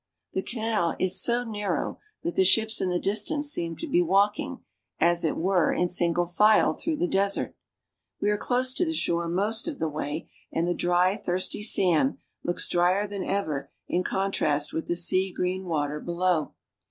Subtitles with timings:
[0.33, 4.63] The canal is so narrow that the ships in the distance seem to be walking,
[4.99, 7.55] as it were, in single file through the desert.
[8.19, 12.17] We are close to the shore most of the way, and the dry, thirsty sand
[12.43, 16.55] looks drier than ever in contrast with the sea green water below.